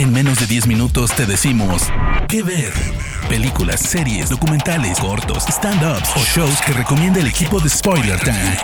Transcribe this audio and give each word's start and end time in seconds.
En 0.00 0.14
menos 0.14 0.40
de 0.40 0.46
10 0.46 0.66
minutos 0.66 1.14
te 1.14 1.26
decimos 1.26 1.82
qué 2.26 2.42
ver. 2.42 2.72
Películas, 3.28 3.80
series, 3.80 4.30
documentales, 4.30 4.98
cortos, 4.98 5.44
stand-ups 5.46 6.16
o 6.16 6.20
shows 6.20 6.58
que 6.62 6.72
recomienda 6.72 7.20
el 7.20 7.26
equipo 7.26 7.60
de 7.60 7.68
Spoiler 7.68 8.18
Time. 8.18 8.56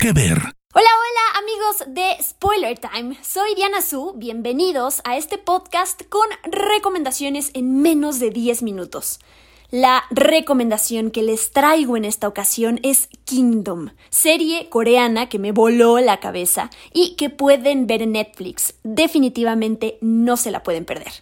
¿Qué 0.00 0.14
ver? 0.14 0.38
Hola, 0.38 0.54
hola 0.72 1.38
amigos 1.40 1.84
de 1.94 2.16
Spoiler 2.22 2.78
Time. 2.78 3.18
Soy 3.22 3.54
Diana 3.54 3.82
Su. 3.82 4.14
Bienvenidos 4.16 5.02
a 5.04 5.18
este 5.18 5.36
podcast 5.36 6.00
con 6.08 6.26
recomendaciones 6.50 7.50
en 7.52 7.82
menos 7.82 8.18
de 8.18 8.30
10 8.30 8.62
minutos. 8.62 9.20
La 9.70 10.04
recomendación 10.10 11.10
que 11.10 11.24
les 11.24 11.50
traigo 11.50 11.96
en 11.96 12.04
esta 12.04 12.28
ocasión 12.28 12.78
es 12.84 13.08
Kingdom, 13.24 13.90
serie 14.10 14.68
coreana 14.68 15.28
que 15.28 15.40
me 15.40 15.50
voló 15.50 15.98
la 15.98 16.20
cabeza 16.20 16.70
y 16.92 17.16
que 17.16 17.30
pueden 17.30 17.88
ver 17.88 18.02
en 18.02 18.12
Netflix. 18.12 18.74
Definitivamente 18.84 19.98
no 20.00 20.36
se 20.36 20.52
la 20.52 20.62
pueden 20.62 20.84
perder. 20.84 21.12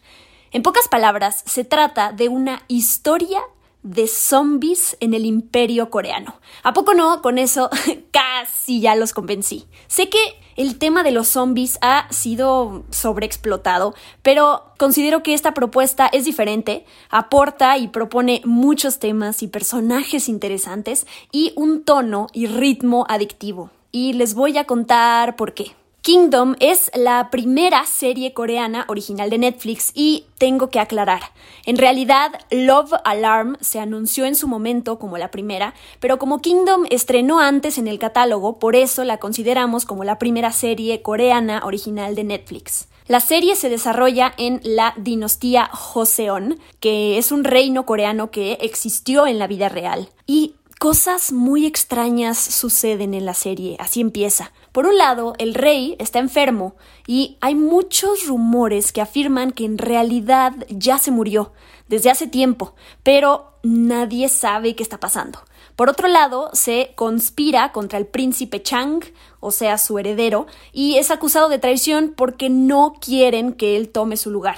En 0.53 0.63
pocas 0.63 0.89
palabras, 0.89 1.43
se 1.47 1.65
trata 1.65 2.13
de 2.13 2.29
una 2.29 2.63
historia 2.69 3.41
de 3.85 4.09
zombies 4.09 4.97
en 4.99 5.15
el 5.15 5.27
imperio 5.27 5.91
coreano. 5.91 6.41
¿A 6.65 6.73
poco 6.73 6.95
no? 6.95 7.23
Con 7.23 7.39
eso 7.39 7.71
casi 8.11 8.81
ya 8.81 8.97
los 8.97 9.13
convencí. 9.13 9.67
Sé 9.87 10.09
que 10.09 10.19
el 10.57 10.79
tema 10.79 11.03
de 11.03 11.11
los 11.11 11.29
zombies 11.29 11.79
ha 11.83 12.09
sido 12.11 12.85
sobreexplotado, 12.91 13.95
pero 14.23 14.73
considero 14.79 15.23
que 15.23 15.35
esta 15.35 15.53
propuesta 15.53 16.07
es 16.07 16.25
diferente, 16.25 16.87
aporta 17.11 17.77
y 17.77 17.89
propone 17.89 18.41
muchos 18.45 18.99
temas 18.99 19.43
y 19.43 19.49
personajes 19.49 20.29
interesantes 20.29 21.07
y 21.31 21.53
un 21.55 21.85
tono 21.85 22.29
y 22.33 22.47
ritmo 22.47 23.05
adictivo. 23.09 23.71
Y 23.93 24.15
les 24.15 24.35
voy 24.35 24.57
a 24.59 24.65
contar 24.65 25.37
por 25.37 25.55
qué. 25.55 25.77
Kingdom 26.05 26.55
es 26.61 26.91
la 26.95 27.31
primera 27.31 27.87
serie 27.87 28.35
coreana 28.35 28.85
original 28.89 29.31
de 29.31 29.39
Netflix 29.39 29.91
y 29.95 30.27
tengo 30.37 30.69
que 30.69 30.79
aclarar, 30.79 31.23
en 31.65 31.79
realidad 31.79 32.31
Love 32.51 32.93
Alarm 33.05 33.57
se 33.63 33.81
anunció 33.81 34.27
en 34.27 34.35
su 34.35 34.47
momento 34.47 34.99
como 34.99 35.17
la 35.17 35.31
primera, 35.31 35.73
pero 36.01 36.19
como 36.19 36.43
Kingdom 36.43 36.85
estrenó 36.91 37.41
antes 37.41 37.79
en 37.79 37.89
el 37.89 37.99
catálogo, 37.99 38.59
por 38.59 38.77
eso 38.77 39.03
la 39.05 39.17
consideramos 39.17 39.87
como 39.87 40.05
la 40.05 40.19
primera 40.19 40.53
serie 40.53 41.01
coreana 41.01 41.63
original 41.65 42.15
de 42.15 42.25
Netflix. 42.25 42.89
La 43.09 43.21
serie 43.21 43.57
se 43.57 43.71
desarrolla 43.71 44.35
en 44.37 44.61
la 44.63 44.93
dinastía 44.99 45.71
Joseon, 45.73 46.59
que 46.81 47.17
es 47.17 47.33
un 47.33 47.45
reino 47.45 47.87
coreano 47.87 48.31
que 48.31 48.59
existió 48.61 49.27
en 49.27 49.39
la 49.39 49.47
vida 49.47 49.71
real. 49.71 50.11
Y 50.27 50.57
cosas 50.79 51.33
muy 51.33 51.65
extrañas 51.65 52.37
suceden 52.37 53.15
en 53.15 53.25
la 53.25 53.33
serie, 53.33 53.77
así 53.79 54.03
empieza. 54.03 54.53
Por 54.75 54.87
un 54.87 54.99
lado, 54.99 55.35
el 55.39 55.55
rey 55.55 55.95
está 56.01 56.19
enfermo 56.19 56.75
y 57.07 57.39
hay 57.41 57.55
muchos 57.55 58.27
rumores 58.27 58.91
que 58.91 59.01
afirman 59.01 59.53
que 59.53 59.65
en 59.65 59.79
realidad 59.79 60.53
ya 60.69 60.99
se 60.99 61.13
murió 61.13 61.53
desde 61.87 62.11
hace 62.11 62.27
tiempo, 62.27 62.75
pero 63.05 63.53
nadie 63.63 64.29
sabe 64.29 64.75
qué 64.75 64.83
está 64.83 64.99
pasando. 64.99 65.39
Por 65.77 65.89
otro 65.89 66.09
lado, 66.09 66.51
se 66.55 66.91
conspira 66.97 67.71
contra 67.71 68.01
el 68.01 68.07
príncipe 68.09 68.65
Chang, 68.65 69.05
o 69.39 69.53
sea, 69.53 69.79
su 69.79 69.97
heredero, 69.97 70.49
y 70.73 70.97
es 70.97 71.13
acusado 71.13 71.49
de 71.49 71.61
traición 71.61 72.13
porque 72.17 72.51
no 72.51 72.95
quieren 73.01 73.53
que 73.53 73.77
él 73.77 73.91
tome 73.91 74.17
su 74.17 74.33
lugar. 74.33 74.57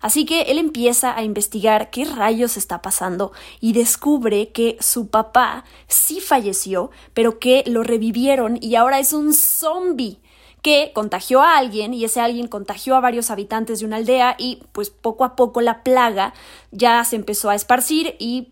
Así 0.00 0.24
que 0.24 0.42
él 0.42 0.58
empieza 0.58 1.16
a 1.16 1.22
investigar 1.22 1.90
qué 1.90 2.04
rayos 2.04 2.56
está 2.56 2.82
pasando 2.82 3.32
y 3.60 3.72
descubre 3.72 4.50
que 4.50 4.76
su 4.80 5.08
papá 5.08 5.64
sí 5.86 6.20
falleció, 6.20 6.90
pero 7.14 7.38
que 7.38 7.64
lo 7.66 7.82
revivieron 7.82 8.58
y 8.60 8.74
ahora 8.74 8.98
es 8.98 9.12
un 9.12 9.32
zombie 9.34 10.20
que 10.62 10.92
contagió 10.94 11.40
a 11.40 11.56
alguien 11.56 11.94
y 11.94 12.04
ese 12.04 12.20
alguien 12.20 12.48
contagió 12.48 12.96
a 12.96 13.00
varios 13.00 13.30
habitantes 13.30 13.80
de 13.80 13.86
una 13.86 13.96
aldea 13.96 14.34
y 14.38 14.62
pues 14.72 14.90
poco 14.90 15.24
a 15.24 15.36
poco 15.36 15.60
la 15.60 15.82
plaga 15.82 16.34
ya 16.72 17.04
se 17.04 17.16
empezó 17.16 17.50
a 17.50 17.54
esparcir 17.54 18.16
y 18.18 18.48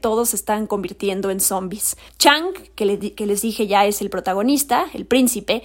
todos 0.00 0.30
se 0.30 0.36
están 0.36 0.66
convirtiendo 0.66 1.30
en 1.30 1.40
zombies. 1.40 1.96
Chang, 2.18 2.52
que, 2.74 3.14
que, 3.14 3.26
les 3.26 3.42
dije 3.42 3.66
ya 3.66 3.86
es 3.86 4.00
el 4.00 4.10
protagonista, 4.10 4.86
el 4.94 5.06
príncipe, 5.06 5.62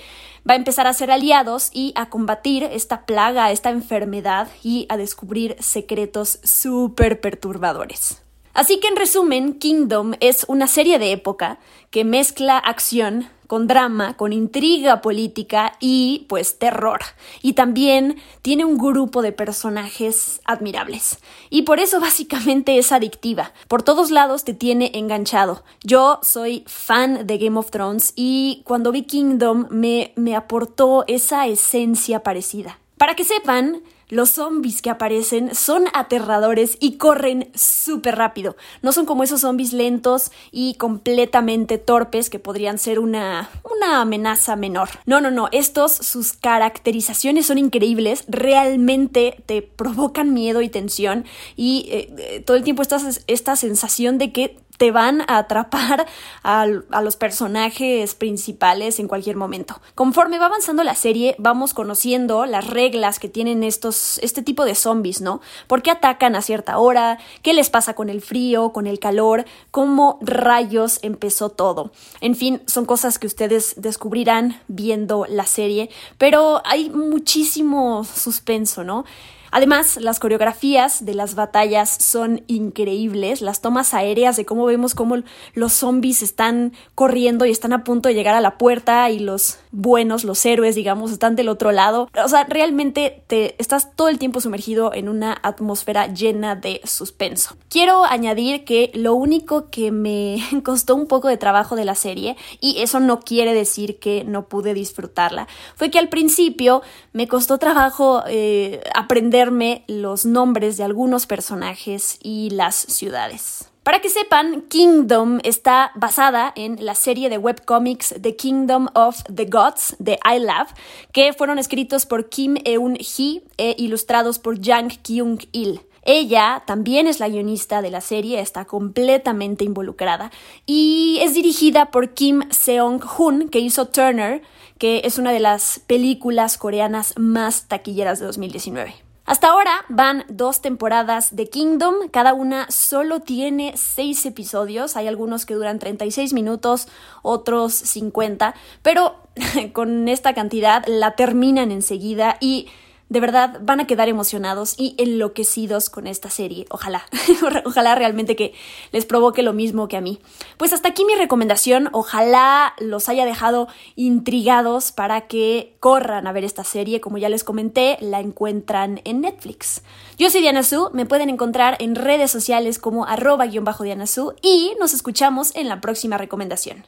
va 0.48 0.54
a 0.54 0.58
empezar 0.58 0.88
a 0.88 0.94
ser 0.94 1.12
aliados 1.12 1.70
y 1.74 1.94
a 1.96 2.10
combatir 2.10 2.64
esta 2.64 3.06
plaga, 3.06 3.52
esta 3.52 3.70
enfermedad 3.70 4.50
y 4.64 4.86
a 4.90 4.98
descubrir 4.98 5.56
secretos 5.60 6.40
súper 6.44 7.22
perturbadores. 7.22 8.22
Así 8.54 8.80
que 8.80 8.88
en 8.88 8.96
resumen, 8.96 9.60
Kingdom 9.60 10.14
es 10.22 10.46
una 10.48 10.68
serie 10.68 10.98
de 10.98 11.12
época 11.12 11.60
que 11.92 12.06
mezcla 12.06 12.58
acción, 12.58 13.28
con 13.48 13.68
drama, 13.68 14.18
con 14.18 14.34
intriga 14.34 15.02
política 15.02 15.78
y 15.80 16.26
pues 16.30 16.58
terror. 16.60 17.02
Y 17.42 17.54
también 17.54 18.18
tiene 18.42 18.66
un 18.66 18.78
grupo 18.78 19.22
de 19.22 19.32
personajes 19.32 20.42
admirables. 20.46 21.20
Y 21.50 21.64
por 21.64 21.80
eso 21.80 22.00
básicamente 22.00 22.78
es 22.78 22.92
adictiva. 22.92 23.54
Por 23.68 23.84
todos 23.84 24.12
lados 24.12 24.44
te 24.44 24.54
tiene 24.54 24.92
enganchado. 24.94 25.64
Yo 25.84 26.20
soy 26.22 26.64
fan 26.68 27.28
de 27.28 27.38
Game 27.38 27.58
of 27.58 27.72
Thrones 27.72 28.14
y 28.16 28.62
cuando 28.66 28.92
vi 28.92 29.04
Kingdom 29.04 29.68
me, 29.70 30.14
me 30.16 30.36
aportó 30.36 31.04
esa 31.08 31.48
esencia 31.48 32.24
parecida. 32.24 32.80
Para 32.98 33.16
que 33.16 33.24
sepan, 33.24 33.82
los 34.10 34.32
zombies 34.32 34.82
que 34.82 34.90
aparecen 34.90 35.56
son 35.56 35.86
aterradores 35.94 36.78
y 36.80 36.98
corren 36.98 37.50
súper 37.56 38.16
rápido. 38.16 38.56
No 38.82 38.92
son 38.92 39.06
como 39.06 39.24
esos 39.24 39.42
zombies 39.42 39.74
lentos 39.74 40.32
y 40.52 40.76
completamente 40.76 41.78
torpes 41.78 42.30
que 42.30 42.40
podrían 42.40 42.78
ser 42.78 43.00
una, 43.00 43.50
una 43.64 44.02
amenaza 44.02 44.56
menor. 44.56 44.90
No, 45.06 45.22
no, 45.22 45.32
no. 45.32 45.50
Estos, 45.52 45.92
sus 45.94 46.34
caracterizaciones 46.34 47.48
son 47.48 47.58
increíbles. 47.58 48.26
Realmente 48.28 49.44
te 49.46 49.62
provocan 49.62 50.34
miedo 50.34 50.62
y 50.62 50.70
tensión. 50.70 51.26
Y 51.56 51.88
eh, 51.90 52.16
eh, 52.18 52.40
todo 52.46 52.58
el 52.58 52.64
tiempo 52.64 52.82
estás 52.82 53.24
esta 53.28 53.56
sensación 53.56 54.18
de 54.18 54.32
que 54.32 54.58
te 54.78 54.92
van 54.92 55.22
a 55.22 55.38
atrapar 55.38 56.06
a, 56.44 56.66
los 56.66 57.16
personajes 57.16 58.16
principales 58.16 59.00
en 59.00 59.08
cualquier 59.08 59.36
momento. 59.36 59.80
Conforme 59.96 60.40
va 60.40 60.48
avanzando 60.48 60.84
la 60.84 60.96
serie, 60.96 61.36
vamos 61.38 61.74
conociendo 61.74 62.46
las 62.46 62.68
reglas 62.68 63.20
que 63.20 63.30
tienen 63.30 63.64
estos, 63.64 64.20
este 64.20 64.42
tipo 64.42 64.66
de 64.66 64.76
zombies, 64.76 65.22
¿no? 65.22 65.42
¿Por 65.68 65.82
qué 65.82 65.92
atacan 65.92 66.36
a 66.36 66.42
cierta 66.42 66.78
hora? 66.78 67.20
¿Qué 67.42 67.54
les 67.54 67.70
pasa 67.70 67.94
con 67.94 68.10
el 68.10 68.22
frío, 68.22 68.72
con 68.72 68.88
el 68.88 69.00
calor? 69.00 69.46
¿Cómo 69.72 70.20
rayos 70.22 71.00
empezó 71.02 71.50
todo? 71.50 71.92
En 72.22 72.36
fin, 72.36 72.62
son 72.66 72.86
cosas 72.86 73.20
que 73.20 73.28
ustedes 73.28 73.76
descubrirán 73.78 74.62
viendo 74.68 75.26
la 75.30 75.46
serie, 75.46 75.90
pero 76.18 76.62
hay 76.66 76.90
muchísimo 76.90 78.04
suspenso, 78.04 78.84
¿no? 78.84 79.06
Además, 79.56 79.96
las 80.02 80.20
coreografías 80.20 81.06
de 81.06 81.14
las 81.14 81.34
batallas 81.34 81.90
son 81.90 82.44
increíbles, 82.48 83.40
las 83.42 83.62
tomas 83.62 83.94
aéreas 83.94 84.36
de 84.36 84.44
cómo 84.44 84.66
vemos 84.66 84.96
cómo 84.96 85.16
los 85.54 85.72
zombies 85.72 86.22
están 86.24 86.74
corriendo 86.94 87.46
y 87.46 87.52
están 87.52 87.72
a 87.72 87.86
punto 87.86 88.10
de 88.10 88.16
llegar 88.16 88.36
a 88.36 88.42
la 88.42 88.58
puerta 88.58 89.10
y 89.12 89.20
los 89.20 89.60
buenos, 89.72 90.26
los 90.26 90.46
héroes, 90.46 90.76
digamos, 90.76 91.14
están 91.14 91.38
del 91.38 91.48
otro 91.48 91.72
lado. 91.72 92.10
O 92.22 92.28
sea, 92.28 92.44
realmente 92.44 93.24
te 93.28 93.56
estás 93.58 93.96
todo 93.96 94.10
el 94.10 94.20
tiempo 94.20 94.42
sumergido 94.42 94.94
en 94.94 95.08
una 95.08 95.38
atmósfera 95.42 96.08
llena 96.08 96.56
de 96.56 96.82
suspenso. 96.84 97.56
Quiero 97.70 98.04
añadir 98.04 98.66
que 98.66 98.92
lo 98.94 99.16
único 99.16 99.70
que 99.70 99.90
me 99.90 100.44
costó 100.66 100.96
un 100.96 101.08
poco 101.08 101.30
de 101.30 101.38
trabajo 101.38 101.78
de 101.78 101.86
la 101.86 101.96
serie, 101.96 102.36
y 102.60 102.82
eso 102.82 103.00
no 103.00 103.22
quiere 103.22 103.54
decir 103.54 104.00
que 104.00 104.26
no 104.26 104.50
pude 104.50 104.74
disfrutarla, 104.74 105.48
fue 105.78 105.90
que 105.90 106.00
al 106.00 106.10
principio 106.10 106.82
me 107.14 107.30
costó 107.30 107.58
trabajo 107.58 108.22
eh, 108.28 108.82
aprender 108.94 109.45
los 109.88 110.26
nombres 110.26 110.78
de 110.78 110.84
algunos 110.84 111.26
personajes 111.28 112.18
y 112.22 112.50
las 112.52 112.76
ciudades. 112.76 113.70
Para 113.86 114.00
que 114.00 114.10
sepan, 114.10 114.64
Kingdom 114.64 115.40
está 115.44 115.92
basada 115.94 116.52
en 116.56 116.84
la 116.84 116.96
serie 116.96 117.30
de 117.30 117.38
webcomics 117.38 118.16
The 118.20 118.36
Kingdom 118.36 118.88
of 118.96 119.22
the 119.32 119.46
Gods 119.46 119.96
de 120.00 120.18
iLab, 120.26 120.68
que 121.12 121.34
fueron 121.34 121.60
escritos 121.60 122.08
por 122.08 122.28
Kim 122.30 122.56
Eun-hee 122.66 123.44
e 123.58 123.76
ilustrados 123.78 124.40
por 124.40 124.60
Jang 124.60 124.90
Kyung-il. 125.04 125.82
Ella 126.02 126.64
también 126.66 127.06
es 127.06 127.20
la 127.20 127.30
guionista 127.30 127.84
de 127.84 127.92
la 127.92 128.02
serie, 128.02 128.40
está 128.40 128.66
completamente 128.66 129.64
involucrada 129.64 130.32
y 130.66 131.20
es 131.22 131.36
dirigida 131.36 131.92
por 131.92 132.16
Kim 132.16 132.42
Seong-hun, 132.50 133.50
que 133.50 133.60
hizo 133.60 133.88
Turner, 133.88 134.42
que 134.80 135.02
es 135.04 135.20
una 135.20 135.32
de 135.32 135.40
las 135.40 135.80
películas 135.86 136.58
coreanas 136.58 137.14
más 137.18 137.68
taquilleras 137.68 138.20
de 138.20 138.26
2019. 138.26 139.05
Hasta 139.26 139.48
ahora 139.48 139.86
van 139.90 140.24
dos 140.30 140.62
temporadas 140.62 141.36
de 141.36 141.50
Kingdom, 141.50 142.10
cada 142.12 142.36
una 142.36 142.70
solo 142.70 143.22
tiene 143.22 143.74
seis 143.76 144.24
episodios, 144.28 144.96
hay 144.96 145.08
algunos 145.08 145.48
que 145.48 145.56
duran 145.56 145.80
36 145.80 146.32
minutos, 146.34 146.88
otros 147.24 147.74
50, 147.74 148.54
pero 148.84 149.16
con 149.74 150.08
esta 150.10 150.36
cantidad 150.36 150.86
la 150.86 151.16
terminan 151.16 151.72
enseguida 151.72 152.38
y 152.40 152.68
de 153.10 153.20
verdad 153.20 153.60
van 153.62 153.80
a 153.80 153.88
quedar 153.88 154.10
emocionados 154.10 154.76
y 154.78 154.96
enloquecidos 154.98 155.90
con 155.90 156.08
esta 156.08 156.30
serie. 156.30 156.66
Ojalá, 156.70 157.06
ojalá 157.66 157.96
realmente 157.96 158.36
que 158.36 158.54
les 158.92 159.06
provoque 159.06 159.44
lo 159.44 159.54
mismo 159.54 159.88
que 159.88 159.98
a 159.98 160.02
mí. 160.02 160.20
Pues 160.58 160.74
hasta 160.74 160.90
aquí 160.90 161.06
mi 161.06 161.16
recomendación. 161.16 161.90
Ojalá 161.92 162.74
los 162.80 163.10
haya 163.10 163.26
dejado 163.26 163.68
intrigados 163.96 164.92
para 164.92 165.28
que 165.28 165.76
corran 165.80 166.28
a 166.28 166.32
ver 166.32 166.44
esta 166.44 166.64
serie. 166.64 167.02
Como 167.02 167.18
ya 167.18 167.30
les 167.30 167.44
comenté, 167.44 167.98
la 168.02 168.20
encuentran 168.20 169.02
en 169.04 169.22
Netflix. 169.22 169.82
Yo 170.18 170.30
soy 170.30 170.42
Diana 170.42 170.64
Su, 170.64 170.90
me 170.94 171.06
pueden 171.06 171.30
encontrar 171.30 171.76
en 171.80 171.96
redes 171.96 172.32
sociales 172.32 172.80
como 172.80 173.06
arroba-diana 173.06 174.08
Su 174.08 174.34
y 174.42 174.74
nos 174.80 174.94
escuchamos 174.94 175.56
en 175.56 175.68
la 175.68 175.82
próxima 175.82 176.18
recomendación. 176.18 176.86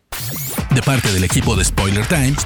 De 0.71 0.81
parte 0.81 1.11
del 1.11 1.23
equipo 1.23 1.55
de 1.55 1.65
Spoiler 1.65 2.05
Times, 2.07 2.45